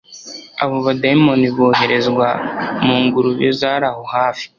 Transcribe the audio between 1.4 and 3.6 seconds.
boherezwa mungurube